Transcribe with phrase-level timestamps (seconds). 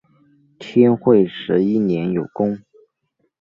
[0.57, 2.59] 天会十一年有功。